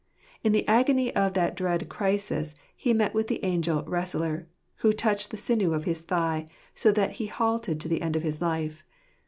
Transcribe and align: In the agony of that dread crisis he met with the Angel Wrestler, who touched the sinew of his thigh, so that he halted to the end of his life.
In 0.43 0.51
the 0.51 0.67
agony 0.67 1.15
of 1.15 1.35
that 1.35 1.55
dread 1.55 1.87
crisis 1.87 2.55
he 2.75 2.91
met 2.91 3.13
with 3.13 3.27
the 3.27 3.45
Angel 3.45 3.83
Wrestler, 3.83 4.47
who 4.77 4.93
touched 4.93 5.29
the 5.29 5.37
sinew 5.37 5.75
of 5.75 5.83
his 5.83 6.01
thigh, 6.01 6.47
so 6.73 6.91
that 6.91 7.11
he 7.21 7.27
halted 7.27 7.79
to 7.81 7.87
the 7.87 8.01
end 8.01 8.15
of 8.15 8.23
his 8.23 8.41
life. 8.41 8.83